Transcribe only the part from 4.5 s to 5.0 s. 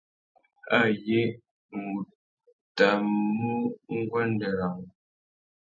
râ wô.